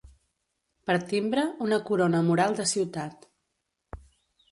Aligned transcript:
Per 0.89 0.95
timbre, 1.11 1.43
una 1.65 1.79
corona 1.89 2.21
mural 2.31 2.57
de 2.61 2.65
ciutat. 2.73 3.29